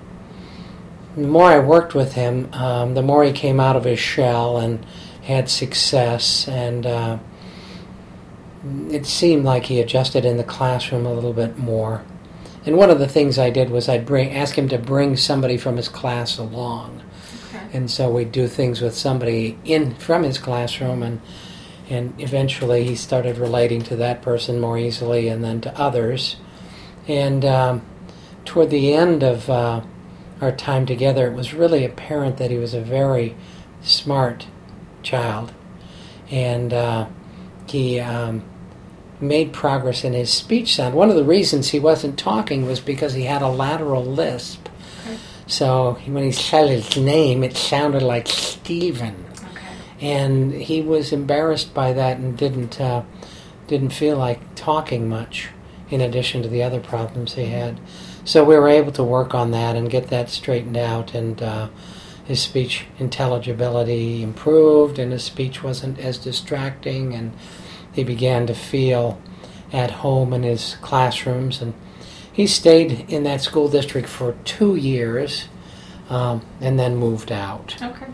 the 1.16 1.26
more 1.26 1.50
I 1.50 1.58
worked 1.58 1.94
with 1.94 2.12
him, 2.12 2.52
um, 2.52 2.94
the 2.94 3.02
more 3.02 3.24
he 3.24 3.32
came 3.32 3.58
out 3.58 3.76
of 3.76 3.84
his 3.84 3.98
shell 3.98 4.58
and 4.58 4.84
had 5.22 5.48
success. 5.48 6.46
And 6.46 6.86
uh, 6.86 7.18
it 8.90 9.06
seemed 9.06 9.44
like 9.44 9.64
he 9.64 9.80
adjusted 9.80 10.24
in 10.24 10.36
the 10.36 10.44
classroom 10.44 11.06
a 11.06 11.12
little 11.12 11.32
bit 11.32 11.58
more. 11.58 12.04
And 12.66 12.76
one 12.76 12.90
of 12.90 12.98
the 12.98 13.08
things 13.08 13.38
I 13.38 13.50
did 13.50 13.70
was 13.70 13.88
I'd 13.88 14.04
bring 14.04 14.34
ask 14.34 14.58
him 14.58 14.68
to 14.68 14.78
bring 14.78 15.16
somebody 15.16 15.56
from 15.56 15.76
his 15.76 15.88
class 15.88 16.36
along. 16.36 17.00
Okay. 17.54 17.68
And 17.72 17.90
so 17.90 18.10
we'd 18.10 18.32
do 18.32 18.48
things 18.48 18.80
with 18.80 18.96
somebody 18.96 19.56
in 19.64 19.94
from 19.94 20.24
his 20.24 20.38
classroom 20.38 21.02
and 21.02 21.20
and 21.88 22.20
eventually 22.20 22.84
he 22.84 22.96
started 22.96 23.38
relating 23.38 23.80
to 23.82 23.96
that 23.96 24.20
person 24.20 24.60
more 24.60 24.76
easily 24.76 25.28
and 25.28 25.44
then 25.44 25.60
to 25.60 25.78
others. 25.78 26.36
And 27.06 27.44
um, 27.44 27.82
toward 28.44 28.70
the 28.70 28.92
end 28.92 29.22
of 29.22 29.48
uh, 29.48 29.82
our 30.40 30.52
time 30.52 30.86
together, 30.86 31.28
it 31.28 31.34
was 31.34 31.54
really 31.54 31.84
apparent 31.84 32.38
that 32.38 32.50
he 32.50 32.58
was 32.58 32.74
a 32.74 32.80
very 32.80 33.36
smart 33.82 34.46
child, 35.02 35.52
and 36.30 36.72
uh, 36.72 37.06
he 37.68 38.00
um, 38.00 38.42
made 39.20 39.52
progress 39.52 40.04
in 40.04 40.12
his 40.12 40.30
speech 40.32 40.74
sound. 40.76 40.94
One 40.94 41.10
of 41.10 41.16
the 41.16 41.24
reasons 41.24 41.70
he 41.70 41.80
wasn't 41.80 42.18
talking 42.18 42.66
was 42.66 42.80
because 42.80 43.14
he 43.14 43.24
had 43.24 43.42
a 43.42 43.48
lateral 43.48 44.04
lisp. 44.04 44.68
Okay. 45.06 45.18
So 45.46 45.98
when 46.06 46.24
he 46.24 46.32
said 46.32 46.68
his 46.68 46.96
name, 46.96 47.42
it 47.42 47.56
sounded 47.56 48.02
like 48.02 48.28
Stephen, 48.28 49.24
Okay. 49.52 49.76
and 50.00 50.52
he 50.52 50.82
was 50.82 51.12
embarrassed 51.12 51.72
by 51.72 51.92
that 51.92 52.18
and 52.18 52.36
didn't 52.36 52.80
uh, 52.80 53.02
didn't 53.66 53.90
feel 53.90 54.16
like 54.16 54.54
talking 54.54 55.08
much. 55.08 55.48
In 55.88 56.00
addition 56.00 56.42
to 56.42 56.48
the 56.48 56.64
other 56.64 56.80
problems 56.80 57.34
he 57.34 57.44
had, 57.44 57.78
so 58.24 58.42
we 58.42 58.56
were 58.56 58.66
able 58.68 58.90
to 58.90 59.04
work 59.04 59.36
on 59.36 59.52
that 59.52 59.76
and 59.76 59.88
get 59.88 60.08
that 60.08 60.28
straightened 60.28 60.76
out, 60.76 61.14
and 61.14 61.40
uh, 61.40 61.68
his 62.24 62.42
speech 62.42 62.86
intelligibility 62.98 64.20
improved, 64.20 64.98
and 64.98 65.12
his 65.12 65.22
speech 65.22 65.62
wasn't 65.62 66.00
as 66.00 66.18
distracting, 66.18 67.14
and 67.14 67.32
he 67.96 68.04
began 68.04 68.46
to 68.46 68.54
feel 68.54 69.18
at 69.72 69.90
home 69.90 70.32
in 70.32 70.42
his 70.42 70.76
classrooms, 70.82 71.60
and 71.62 71.72
he 72.32 72.46
stayed 72.46 73.06
in 73.08 73.24
that 73.24 73.40
school 73.40 73.68
district 73.68 74.08
for 74.08 74.36
two 74.44 74.76
years, 74.76 75.48
um, 76.10 76.44
and 76.60 76.78
then 76.78 76.94
moved 76.96 77.32
out. 77.32 77.74
Okay. 77.82 78.06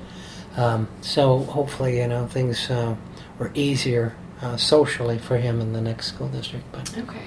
Um, 0.57 0.87
so 1.01 1.41
hopefully, 1.41 1.99
you 1.99 2.07
know, 2.07 2.27
things 2.27 2.71
uh, 2.71 2.95
were 3.39 3.51
easier 3.55 4.15
uh, 4.41 4.57
socially 4.57 5.19
for 5.19 5.37
him 5.37 5.61
in 5.61 5.73
the 5.73 5.81
next 5.81 6.07
school 6.07 6.29
district. 6.29 6.65
But 6.73 6.97
Okay. 6.99 7.23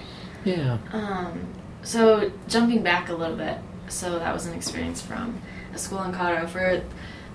yeah, 0.46 0.78
Um, 0.94 1.48
so 1.84 2.32
jumping 2.48 2.82
back 2.84 3.10
a 3.10 3.14
little 3.14 3.36
bit, 3.36 3.58
so 3.90 4.18
that 4.18 4.34
was 4.34 4.46
an 4.46 4.54
experience 4.54 5.02
from 5.02 5.42
a 5.74 5.78
school 5.78 6.02
in 6.04 6.14
Colorado. 6.14 6.48
For 6.48 6.82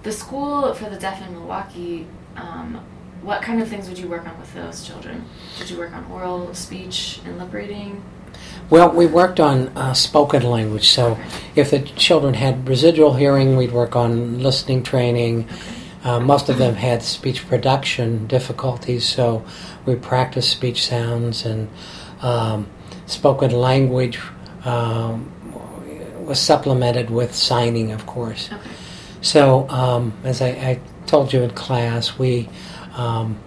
the 0.03 0.13
school 0.13 0.73
for 0.75 0.89
the 0.89 0.97
deaf 0.97 1.21
in 1.27 1.33
Milwaukee, 1.35 2.07
um, 2.37 2.81
what 3.23 3.43
kind 3.43 3.61
of 3.61 3.69
things 3.69 3.89
would 3.89 3.99
you 3.99 4.09
work 4.09 4.27
on 4.27 4.39
with 4.39 4.53
those 4.55 4.83
children? 4.87 5.25
Did 5.59 5.71
you 5.71 5.79
work 5.79 5.93
on 5.93 6.05
oral, 6.11 6.55
speech, 6.55 7.21
and 7.25 7.39
lip 7.39 7.53
reading? 7.53 8.03
well, 8.71 8.89
we 8.91 9.05
worked 9.05 9.41
on 9.41 9.69
uh, 9.77 9.93
spoken 9.93 10.43
language. 10.43 10.89
So 10.89 11.13
Okay. 11.13 11.23
if 11.57 11.71
the 11.71 11.81
children 11.81 12.35
had 12.35 12.69
residual 12.69 13.15
hearing, 13.15 13.57
we'd 13.57 13.73
work 13.73 13.97
on 13.97 14.41
listening 14.43 14.83
training. 14.85 15.49
Uh, 16.05 16.21
most 16.21 16.49
of 16.49 16.57
them 16.57 16.75
had 16.77 17.03
speech 17.03 17.47
production 17.49 18.27
difficulties, 18.27 19.05
so 19.07 19.45
we 19.85 19.97
practiced 19.97 20.51
speech 20.51 20.87
sounds 20.87 21.45
and 21.45 21.69
um, 22.23 22.69
spoken 23.07 23.51
language 23.51 24.19
um, 24.65 25.31
was 26.25 26.39
supplemented 26.39 27.11
with 27.11 27.35
signing, 27.35 27.91
of 27.93 28.07
course. 28.07 28.49
Okay. 28.53 28.71
So, 29.21 29.69
um, 29.69 30.15
as 30.25 30.41
I, 30.41 30.49
I 30.49 30.81
told 31.07 31.33
you 31.33 31.43
in 31.43 31.51
class, 31.51 32.19
we 32.19 32.49
um, 33.01 33.39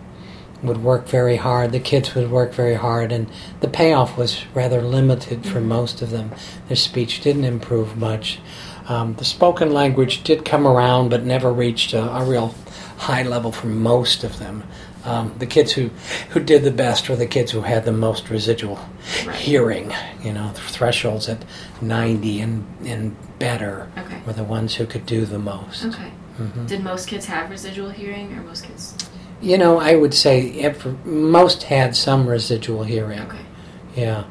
would 0.64 0.82
work 0.84 1.08
very 1.08 1.36
hard. 1.36 1.72
The 1.74 1.80
kids 1.80 2.16
would 2.16 2.32
work 2.32 2.54
very 2.54 2.76
hard, 2.76 3.12
and 3.12 3.28
the 3.60 3.68
payoff 3.68 4.18
was 4.18 4.44
rather 4.54 4.82
limited 4.82 5.46
for 5.46 5.60
Mhm. 5.60 5.66
most 5.66 6.02
of 6.02 6.10
them. 6.10 6.32
Their 6.70 6.78
speech 6.78 7.22
didn't 7.22 7.44
improve 7.46 7.98
much. 7.98 8.40
Um, 8.88 9.16
the 9.18 9.26
spoken 9.26 9.72
language 9.74 10.24
did 10.24 10.44
come 10.46 10.66
around, 10.66 11.10
but 11.10 11.24
never 11.26 11.52
reached 11.52 11.94
a, 11.94 12.04
a 12.16 12.24
real 12.24 12.56
high 12.98 13.24
level 13.24 13.52
for 13.52 13.68
most 13.68 14.24
of 14.24 14.40
them. 14.40 14.64
Um, 15.06 15.34
the 15.38 15.46
kids 15.46 15.74
who, 15.74 15.90
who 16.30 16.40
did 16.40 16.64
the 16.64 16.72
best 16.72 17.10
were 17.10 17.18
the 17.18 17.26
kids 17.26 17.52
who 17.52 17.62
had 17.62 17.84
the 17.84 17.92
most 17.92 18.30
residual 18.30 18.80
Right. 19.28 19.36
hearing. 19.36 19.92
You 20.24 20.32
know, 20.32 20.52
thresholds 20.56 21.28
at 21.28 21.44
90 21.82 22.40
and, 22.40 22.64
and 22.86 23.16
better 23.38 23.88
Okay. 23.98 24.16
were 24.26 24.32
the 24.34 24.46
ones 24.46 24.76
who 24.76 24.86
could 24.86 25.06
do 25.06 25.26
the 25.26 25.40
most. 25.40 25.84
Okay. 25.86 26.12
Mhm. 26.42 26.68
Did 26.68 26.84
most 26.84 27.08
kids 27.10 27.26
have 27.26 27.50
residual 27.52 27.90
hearing, 27.90 28.32
or 28.38 28.42
most 28.44 28.64
kids? 28.64 28.96
You 29.44 29.58
know, 29.58 29.78
I 29.78 29.96
would 29.96 30.14
say 30.14 30.74
most 31.04 31.64
had 31.64 31.96
some 31.98 32.28
residual 32.28 32.84
hearing. 32.84 33.20
Okay. 33.20 33.46
Yeah, 33.94 34.24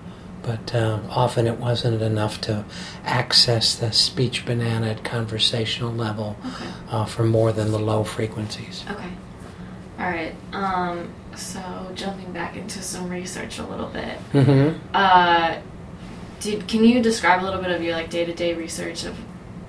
but 0.42 0.74
uh, 0.74 1.00
often 1.10 1.46
it 1.46 1.58
wasn't 1.58 2.00
enough 2.00 2.40
to 2.42 2.64
access 3.04 3.74
the 3.76 3.92
speech 3.92 4.46
banana 4.46 4.88
at 4.88 5.04
conversational 5.04 5.92
level 5.92 6.36
Okay. 6.46 6.70
uh, 6.88 7.04
for 7.04 7.24
more 7.24 7.52
than 7.52 7.72
the 7.72 7.78
low 7.78 8.04
frequencies. 8.04 8.84
Okay. 8.90 9.12
All 9.98 10.06
right. 10.06 10.34
Um, 10.52 11.12
so 11.36 11.60
jumping 11.94 12.32
back 12.32 12.56
into 12.56 12.82
some 12.82 13.10
research 13.10 13.58
a 13.58 13.66
little 13.66 13.88
bit. 13.88 14.18
Mm-hmm. 14.32 14.78
Uh, 14.94 15.58
did 16.40 16.66
can 16.66 16.84
you 16.84 17.02
describe 17.02 17.42
a 17.42 17.44
little 17.44 17.60
bit 17.60 17.70
of 17.70 17.82
your 17.82 17.94
like 17.94 18.08
day 18.08 18.24
to 18.24 18.32
day 18.32 18.54
research 18.54 19.04
of 19.04 19.14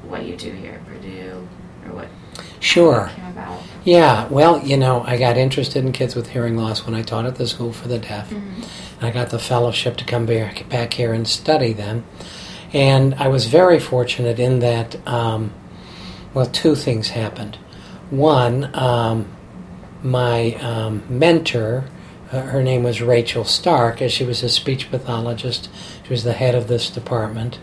what 0.07 0.25
you 0.25 0.35
do 0.37 0.51
here 0.51 0.73
at 0.73 0.85
Purdue 0.85 1.47
Sure. 2.63 3.11
Yeah, 3.83 4.25
well, 4.29 4.65
you 4.65 4.77
know, 4.77 5.03
I 5.05 5.17
got 5.17 5.35
interested 5.35 5.83
in 5.83 5.91
kids 5.91 6.15
with 6.15 6.29
hearing 6.29 6.55
loss 6.55 6.85
when 6.85 6.95
I 6.95 7.01
taught 7.01 7.25
at 7.25 7.35
the 7.35 7.45
School 7.45 7.73
for 7.73 7.89
the 7.89 7.97
Deaf. 7.99 8.29
Mhm. 8.29 8.41
I 9.01 9.11
got 9.11 9.31
the 9.31 9.37
fellowship 9.37 9.97
to 9.97 10.05
come 10.05 10.25
back, 10.25 10.69
back 10.69 10.93
here 10.93 11.11
and 11.11 11.27
study 11.27 11.73
them. 11.73 12.05
And 12.71 13.15
I 13.19 13.27
was 13.27 13.47
very 13.47 13.79
fortunate 13.79 14.39
in 14.39 14.59
that, 14.59 14.95
um, 15.05 15.51
well, 16.33 16.45
two 16.45 16.73
things 16.75 17.09
happened. 17.09 17.57
One, 18.09 18.69
um, 18.73 19.25
my 20.01 20.53
um, 20.61 21.03
mentor, 21.09 21.83
uh, 22.31 22.39
her 22.43 22.63
name 22.63 22.83
was 22.83 23.01
Rachel 23.01 23.43
Stark, 23.43 24.01
as 24.01 24.13
she 24.13 24.23
was 24.23 24.41
a 24.41 24.47
speech 24.47 24.89
pathologist, 24.89 25.67
she 26.03 26.13
was 26.13 26.23
the 26.23 26.31
head 26.31 26.55
of 26.55 26.69
this 26.69 26.89
department. 26.89 27.59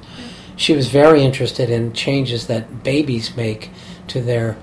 She 0.57 0.75
was 0.75 0.88
very 0.88 1.23
interested 1.23 1.71
in 1.71 1.95
changes 1.95 2.49
that 2.49 2.85
babies 2.85 3.35
make 3.35 3.71
to 4.09 4.21
their 4.21 4.57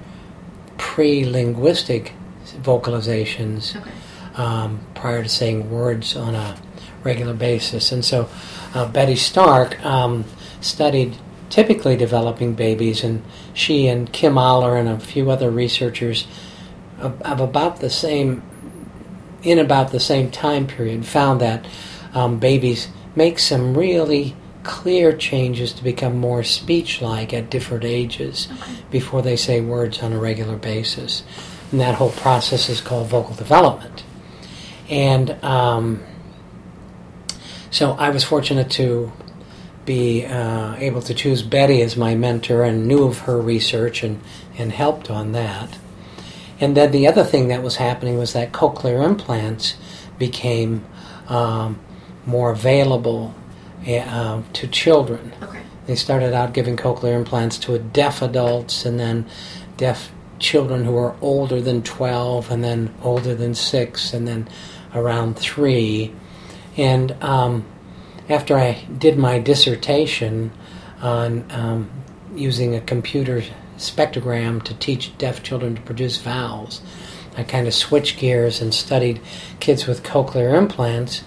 pre 0.77 1.25
linguistic 1.25 2.13
vocalizations 2.61 3.75
Okay. 3.75 3.91
um, 4.35 4.79
prior 4.95 5.23
to 5.23 5.29
saying 5.29 5.69
words 5.69 6.15
on 6.15 6.35
a 6.35 6.57
regular 7.03 7.33
basis. 7.33 7.91
And 7.91 8.03
so 8.03 8.29
uh, 8.73 8.87
Betty 8.87 9.15
Stark 9.15 9.83
um, 9.85 10.25
studied 10.61 11.17
typically 11.49 11.95
developing 11.95 12.53
babies, 12.53 13.03
and 13.03 13.23
she 13.53 13.87
and 13.87 14.11
Kim 14.11 14.37
Oller 14.37 14.75
and 14.75 14.89
a 14.89 14.99
few 14.99 15.31
other 15.31 15.49
researchers 15.49 16.27
of, 16.99 17.21
of 17.21 17.39
about 17.39 17.79
the 17.79 17.89
same, 17.89 18.41
in 19.43 19.57
about 19.59 19.91
the 19.91 19.99
same 19.99 20.29
time 20.29 20.67
period, 20.67 21.05
found 21.05 21.39
that 21.41 21.65
um, 22.13 22.39
babies 22.39 22.89
make 23.15 23.39
some 23.39 23.77
really 23.77 24.35
clear 24.67 25.15
changes 25.15 25.73
to 25.73 25.83
become 25.83 26.19
more 26.19 26.43
speech-like 26.43 27.33
at 27.33 27.49
different 27.49 27.85
ages 27.85 28.47
Okay. 28.51 28.73
before 28.91 29.21
they 29.23 29.35
say 29.35 29.61
words 29.61 30.03
on 30.03 30.13
a 30.13 30.19
regular 30.19 30.57
basis. 30.57 31.23
And 31.71 31.79
that 31.79 31.95
whole 31.95 32.11
process 32.11 32.69
is 32.69 32.81
called 32.81 33.07
vocal 33.07 33.33
development. 33.33 34.03
And 34.89 35.43
um, 35.43 36.03
so 37.71 37.93
I 37.93 38.09
was 38.09 38.23
fortunate 38.23 38.69
to 38.71 39.11
be 39.85 40.25
uh, 40.25 40.75
able 40.75 41.01
to 41.01 41.13
choose 41.13 41.41
Betty 41.41 41.81
as 41.81 41.95
my 41.95 42.13
mentor 42.13 42.63
and 42.63 42.87
knew 42.87 43.05
of 43.05 43.19
her 43.19 43.39
research 43.39 44.03
and, 44.03 44.21
and 44.57 44.71
helped 44.71 45.09
on 45.09 45.31
that. 45.31 45.77
And 46.59 46.75
then 46.75 46.91
the 46.91 47.07
other 47.07 47.23
thing 47.23 47.47
that 47.47 47.63
was 47.63 47.77
happening 47.77 48.17
was 48.17 48.33
that 48.33 48.51
cochlear 48.51 49.03
implants 49.05 49.75
became 50.17 50.85
um, 51.29 51.79
more 52.25 52.51
available 52.51 53.33
uh, 53.87 54.41
to 54.53 54.67
children. 54.67 55.33
Okay. 55.41 55.61
They 55.85 55.95
started 55.95 56.33
out 56.33 56.53
giving 56.53 56.75
cochlear 56.75 57.15
implants 57.15 57.57
to 57.59 57.79
deaf 57.79 58.21
adults 58.21 58.85
and 58.85 58.99
then 58.99 59.25
deaf 59.77 60.11
children 60.39 60.83
who 60.85 60.97
are 60.97 61.15
older 61.21 61.61
than 61.61 61.81
12 61.81 62.51
and 62.51 62.63
then 62.63 62.93
older 63.01 63.33
than 63.33 63.55
6 63.55 64.13
and 64.13 64.27
then 64.27 64.47
around 64.93 65.37
3. 65.37 66.13
And 66.75 67.11
um, 67.23 67.65
after 68.29 68.57
I 68.57 68.85
did 68.97 69.17
my 69.17 69.39
dissertation 69.39 70.51
on 71.01 71.49
um, 71.51 71.89
using 72.35 72.75
a 72.75 72.81
computer 72.81 73.43
spectrogram 73.77 74.61
to 74.63 74.73
teach 74.75 75.17
deaf 75.17 75.41
children 75.43 75.75
to 75.75 75.81
produce 75.81 76.17
vowels, 76.17 76.81
I 77.37 77.43
kind 77.43 77.67
of 77.67 77.73
switched 77.73 78.19
gears 78.19 78.61
and 78.61 78.73
studied 78.73 79.21
kids 79.59 79.87
with 79.87 80.03
cochlear 80.03 80.57
implants 80.57 81.23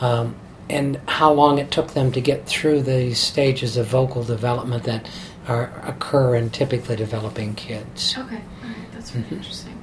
um, 0.00 0.34
and 0.70 1.00
how 1.06 1.32
long 1.32 1.58
it 1.58 1.70
took 1.70 1.92
them 1.94 2.12
to 2.12 2.20
get 2.20 2.46
through 2.46 2.82
these 2.82 3.18
stages 3.18 3.76
of 3.76 3.86
vocal 3.86 4.22
development 4.24 4.84
that 4.84 5.08
are, 5.48 5.70
occur 5.84 6.34
in 6.36 6.50
typically 6.50 6.96
developing 6.96 7.54
kids. 7.54 8.14
Okay. 8.16 8.36
All 8.36 8.68
right. 8.68 8.92
That's 8.92 9.14
really 9.14 9.26
Mhm. 9.26 9.32
interesting. 9.32 9.76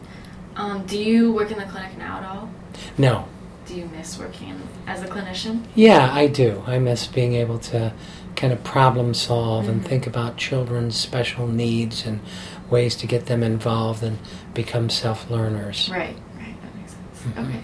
Um, 0.56 0.84
do 0.86 0.98
you 0.98 1.32
work 1.34 1.52
in 1.52 1.58
the 1.58 1.66
clinic 1.66 1.98
now 1.98 2.18
at 2.20 2.24
all? 2.26 2.50
No. 2.98 3.26
Do 3.68 3.76
you 3.76 3.90
miss 3.98 4.18
working 4.18 4.56
as 4.88 5.04
a 5.04 5.08
clinician? 5.08 5.64
Yeah, 5.76 6.10
I 6.14 6.28
do. 6.28 6.64
I 6.66 6.80
miss 6.80 7.06
being 7.06 7.34
able 7.36 7.60
to 7.60 7.92
kind 8.36 8.54
of 8.54 8.64
problem 8.64 9.14
solve 9.14 9.68
and 9.68 9.82
Mhm. 9.84 9.88
think 9.88 10.08
about 10.08 10.38
children's 10.38 10.96
special 10.96 11.48
needs 11.48 12.06
and 12.06 12.22
ways 12.70 12.96
to 12.96 13.08
get 13.08 13.26
them 13.26 13.44
involved 13.44 14.04
and 14.04 14.20
become 14.54 14.90
self 14.90 15.30
learners. 15.30 15.90
Right. 15.92 16.16
Right. 16.38 16.56
That 16.62 16.76
makes 16.76 16.92
sense. 16.94 17.36
Mhm. 17.36 17.44
Okay. 17.50 17.64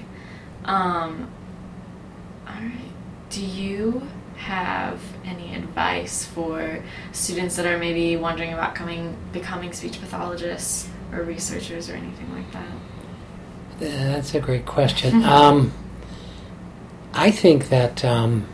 Um. 0.65 1.27
Do 3.33 3.43
you 3.43 4.07
have 4.35 5.01
any 5.25 5.55
advice 5.55 6.23
for 6.23 6.83
students 7.13 7.55
that 7.55 7.65
are 7.65 7.79
maybe 7.79 8.15
wondering 8.15 8.53
about 8.53 8.75
coming 8.75 9.17
becoming 9.31 9.73
speech 9.73 9.99
pathologists 9.99 10.87
or 11.11 11.23
researchers 11.23 11.89
or 11.89 11.93
anything 11.93 12.31
like 12.31 12.51
that? 12.51 12.67
That's 13.79 14.35
a 14.35 14.39
great 14.39 14.67
question. 14.67 15.23
um, 15.23 15.73
I 17.11 17.31
think 17.31 17.69
that 17.69 18.05
um, 18.05 18.47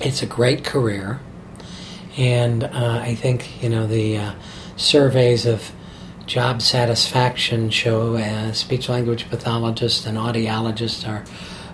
it's 0.00 0.22
a 0.22 0.26
great 0.26 0.64
career, 0.64 1.20
and 2.16 2.64
uh, 2.64 3.00
I 3.00 3.14
think 3.14 3.62
you 3.62 3.68
know 3.68 3.86
the 3.86 4.18
uh, 4.18 4.34
surveys 4.76 5.46
of 5.46 5.70
job 6.26 6.62
satisfaction 6.62 7.70
show 7.70 8.16
as 8.16 8.58
speech 8.58 8.88
language 8.88 9.30
pathologists 9.30 10.04
and 10.04 10.18
audiologists 10.18 11.08
are 11.08 11.24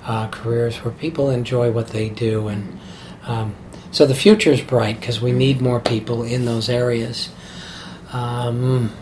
uh, 0.08 0.26
careers 0.28 0.78
where 0.78 0.92
people 0.92 1.30
enjoy 1.30 1.70
what 1.70 1.88
they 1.88 2.08
do, 2.08 2.48
and 2.48 2.80
um, 3.26 3.54
so 3.92 4.06
the 4.06 4.14
future 4.14 4.50
is 4.50 4.60
bright 4.60 4.98
because 4.98 5.20
we 5.20 5.30
need 5.30 5.60
more 5.60 5.78
people 5.78 6.24
in 6.24 6.46
those 6.46 6.68
areas. 6.68 7.28
Um, 8.12 8.92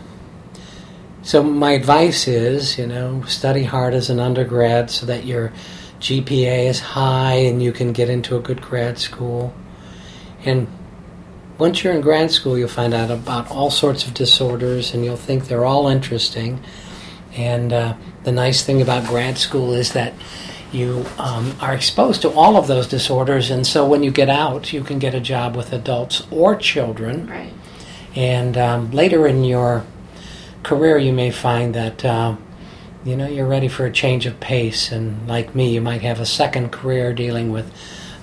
so 1.23 1.43
my 1.43 1.71
advice 1.71 2.27
is, 2.27 2.77
you 2.77 2.87
know, 2.87 3.23
study 3.23 3.63
hard 3.63 3.93
as 3.93 4.09
an 4.09 4.19
undergrad 4.19 4.89
so 4.89 5.05
that 5.07 5.25
your 5.25 5.51
GPA 5.99 6.67
is 6.67 6.79
high 6.79 7.33
and 7.33 7.61
you 7.61 7.71
can 7.71 7.91
get 7.91 8.09
into 8.09 8.37
a 8.37 8.39
good 8.39 8.61
grad 8.61 8.97
school. 8.97 9.53
And 10.45 10.67
once 11.57 11.83
you're 11.83 11.93
in 11.93 12.01
grad 12.01 12.31
school, 12.31 12.57
you'll 12.57 12.69
find 12.69 12.93
out 12.93 13.11
about 13.11 13.49
all 13.49 13.71
sorts 13.71 14.05
of 14.05 14.13
disorders 14.13 14.93
and 14.93 15.03
you'll 15.03 15.17
think 15.17 15.47
they're 15.47 15.65
all 15.65 15.87
interesting. 15.87 16.63
And 17.33 17.73
uh, 17.73 17.95
the 18.23 18.31
nice 18.31 18.63
thing 18.63 18.81
about 18.81 19.05
grad 19.05 19.37
school 19.37 19.73
is 19.73 19.93
that 19.93 20.13
you 20.71 21.05
um, 21.17 21.55
are 21.61 21.73
exposed 21.73 22.21
to 22.23 22.29
all 22.31 22.57
of 22.57 22.67
those 22.67 22.87
disorders, 22.87 23.49
and 23.49 23.65
so 23.65 23.87
when 23.87 24.03
you 24.03 24.11
get 24.11 24.29
out, 24.29 24.73
you 24.73 24.83
can 24.83 24.99
get 24.99 25.15
a 25.15 25.19
job 25.19 25.55
with 25.55 25.71
adults 25.73 26.25
or 26.31 26.55
children. 26.55 27.27
Right. 27.27 27.53
And 28.15 28.57
um, 28.57 28.91
later 28.91 29.27
in 29.27 29.43
your 29.43 29.85
career, 30.63 30.97
you 30.97 31.13
may 31.13 31.31
find 31.31 31.73
that 31.75 32.03
uh, 32.03 32.35
you 33.05 33.15
know 33.15 33.27
you're 33.27 33.47
ready 33.47 33.67
for 33.67 33.85
a 33.85 33.91
change 33.91 34.25
of 34.25 34.39
pace, 34.39 34.91
and 34.91 35.27
like 35.27 35.55
me, 35.55 35.73
you 35.73 35.81
might 35.81 36.01
have 36.01 36.19
a 36.19 36.25
second 36.25 36.71
career 36.71 37.13
dealing 37.13 37.51
with 37.51 37.71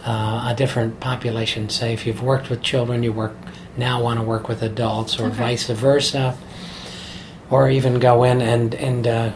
uh, 0.04 0.48
a 0.50 0.54
different 0.56 1.00
population. 1.00 1.70
Say, 1.70 1.92
if 1.94 2.06
you've 2.06 2.22
worked 2.22 2.50
with 2.50 2.60
children, 2.62 3.02
you 3.02 3.12
work 3.12 3.34
now 3.76 4.02
want 4.02 4.20
to 4.20 4.24
work 4.24 4.48
with 4.48 4.62
adults, 4.62 5.18
or 5.18 5.26
Okay. 5.26 5.36
vice 5.36 5.66
versa, 5.68 6.36
or 7.50 7.70
even 7.70 7.98
go 7.98 8.24
in 8.24 8.40
and 8.42 8.74
and 8.74 9.06
uh, 9.06 9.32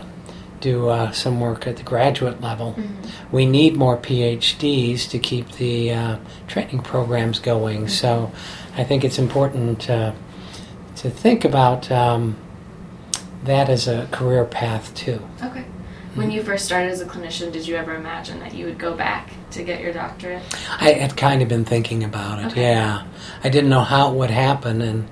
do 0.61 0.89
uh, 0.89 1.13
some 1.13 1.41
work 1.41 1.67
at 1.67 1.77
the 1.77 1.83
graduate 1.83 2.41
level. 2.41 2.75
Mm-hmm. 2.75 3.37
We 3.37 3.47
need 3.47 3.77
more 3.77 3.97
PhDs 3.97 5.09
to 5.11 5.19
keep 5.19 5.53
the 5.53 5.93
uh, 5.93 6.19
training 6.47 6.81
programs 6.81 7.39
going. 7.39 7.89
So, 7.89 8.33
I 8.77 8.85
think 8.85 9.05
it's 9.05 9.19
important 9.19 9.91
uh, 9.91 10.13
to 10.97 11.11
think 11.11 11.45
about 11.45 11.91
um, 11.91 12.37
that 13.45 13.69
as 13.69 13.89
a 13.89 14.07
career 14.13 14.45
path 14.45 14.95
too. 14.95 15.21
Okay. 15.43 15.65
When 16.15 16.31
you 16.31 16.43
first 16.43 16.65
started 16.65 16.91
as 16.91 17.01
a 17.01 17.05
clinician, 17.05 17.53
did 17.53 17.67
you 17.67 17.77
ever 17.77 17.95
imagine 17.95 18.41
that 18.41 18.55
you 18.55 18.67
would 18.67 18.79
go 18.79 18.95
back 18.95 19.31
to 19.53 19.63
get 19.63 19.81
your 19.81 19.93
doctorate? 19.93 20.43
I 20.81 20.93
had 20.93 21.17
kind 21.17 21.43
of 21.43 21.49
been 21.49 21.65
thinking 21.65 22.03
about 22.03 22.41
it. 22.41 22.47
Okay. 22.47 22.63
Yeah, 22.63 23.07
I 23.45 23.49
didn't 23.49 23.71
know 23.71 23.83
how 23.83 24.11
it 24.11 24.17
would 24.17 24.31
happen, 24.31 24.81
and 24.81 25.09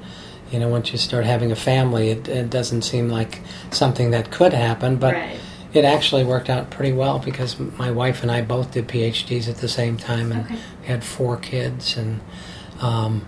you 0.50 0.58
know, 0.58 0.68
once 0.68 0.92
you 0.92 0.98
start 0.98 1.24
having 1.24 1.50
a 1.52 1.56
family, 1.56 2.10
it, 2.10 2.28
it 2.28 2.50
doesn't 2.50 2.82
seem 2.82 3.08
like 3.08 3.40
something 3.70 4.10
that 4.12 4.30
could 4.30 4.52
happen. 4.52 4.96
But 4.96 5.14
right. 5.14 5.40
it 5.72 5.84
actually 5.84 6.24
worked 6.24 6.48
out 6.48 6.70
pretty 6.70 6.92
well 6.92 7.18
because 7.18 7.58
my 7.58 7.90
wife 7.90 8.22
and 8.22 8.30
I 8.30 8.42
both 8.42 8.72
did 8.72 8.88
PhDs 8.88 9.48
at 9.48 9.56
the 9.56 9.68
same 9.68 9.96
time, 9.96 10.32
and 10.32 10.44
Okay. 10.46 10.58
had 10.84 11.04
four 11.04 11.36
kids, 11.36 11.96
and 11.96 12.20
um, 12.80 13.26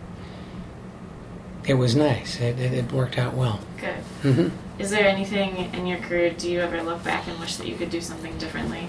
it 1.67 1.75
was 1.75 1.95
nice. 1.97 2.41
It, 2.41 2.59
it, 2.59 2.73
it 2.73 2.93
worked 2.93 3.19
out 3.19 3.35
well. 3.35 3.61
Good. 3.81 3.97
hmm 4.23 4.49
Is 4.79 4.91
there 4.91 5.07
anything 5.07 5.73
in 5.75 5.87
your 5.87 5.99
career 5.99 6.31
do 6.31 6.51
you 6.51 6.61
ever 6.61 6.83
look 6.83 7.03
back 7.05 7.27
and 7.29 7.39
wish 7.41 7.57
that 7.57 7.67
you 7.67 7.77
could 7.77 7.91
do 7.91 8.01
something 8.01 8.37
differently? 8.39 8.89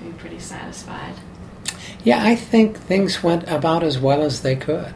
Are 0.00 0.06
you 0.06 0.12
pretty 0.14 0.38
satisfied? 0.38 1.14
Yeah, 2.02 2.22
I 2.24 2.34
think 2.36 2.76
things 2.78 3.22
went 3.22 3.48
about 3.48 3.82
as 3.82 3.98
well 3.98 4.22
as 4.22 4.42
they 4.42 4.56
could. 4.56 4.94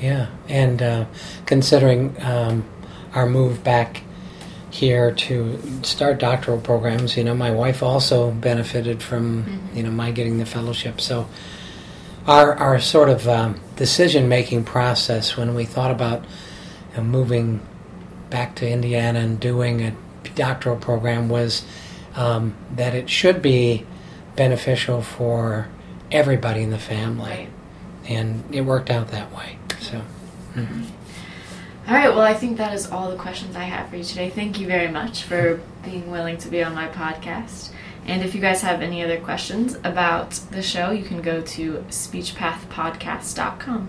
Yeah, 0.00 0.26
and 0.48 0.80
uh, 0.80 1.04
considering 1.46 2.14
um, 2.22 2.64
our 3.14 3.26
move 3.26 3.64
back 3.64 4.02
here 4.70 5.10
to 5.12 5.58
start 5.82 6.18
doctoral 6.18 6.60
programs, 6.60 7.16
you 7.16 7.24
know, 7.24 7.34
my 7.34 7.50
wife 7.50 7.82
also 7.82 8.30
benefited 8.30 9.02
from 9.02 9.44
Mhm. 9.44 9.76
you 9.76 9.82
know 9.82 9.90
my 9.90 10.10
getting 10.12 10.38
the 10.38 10.46
fellowship. 10.46 11.00
So 11.00 11.26
our 12.26 12.54
our 12.54 12.78
sort 12.80 13.08
of 13.08 13.26
um, 13.28 13.60
decision 13.76 14.28
making 14.28 14.64
process 14.64 15.36
when 15.36 15.54
we 15.54 15.64
thought 15.64 15.90
about 15.90 16.24
you 16.92 16.98
know, 16.98 17.02
moving 17.04 17.60
back 18.30 18.54
to 18.56 18.68
Indiana 18.70 19.20
and 19.20 19.40
doing 19.40 19.80
a 19.82 19.92
doctoral 20.34 20.76
program 20.76 21.28
was 21.28 21.64
um, 22.14 22.54
that 22.76 22.94
it 22.94 23.08
should 23.08 23.40
be 23.42 23.84
beneficial 24.36 25.02
for 25.02 25.66
everybody 26.12 26.62
in 26.62 26.70
the 26.70 26.78
family, 26.78 27.30
Right. 27.30 27.48
and 28.08 28.44
it 28.52 28.60
worked 28.62 28.90
out 28.90 29.08
that 29.10 29.34
way. 29.34 29.57
So. 29.80 30.02
mhm. 30.54 30.84
All 31.86 31.94
right, 31.94 32.10
well, 32.10 32.20
I 32.20 32.34
think 32.34 32.58
that 32.58 32.74
is 32.74 32.90
all 32.90 33.10
the 33.10 33.16
questions 33.16 33.56
I 33.56 33.62
have 33.64 33.88
for 33.88 33.96
you 33.96 34.04
today. 34.04 34.28
Thank 34.28 34.60
you 34.60 34.66
very 34.66 34.88
much 34.88 35.22
for 35.22 35.60
being 35.82 36.10
willing 36.10 36.36
to 36.38 36.48
be 36.48 36.62
on 36.62 36.74
my 36.74 36.88
podcast. 36.88 37.70
And 38.06 38.22
if 38.22 38.34
you 38.34 38.42
guys 38.42 38.60
have 38.60 38.82
any 38.82 39.02
other 39.02 39.18
questions 39.18 39.74
about 39.84 40.32
the 40.50 40.60
show, 40.62 40.90
you 40.90 41.04
can 41.04 41.22
go 41.22 41.40
to 41.40 41.84
speechpathpodcast.com. 41.88 43.88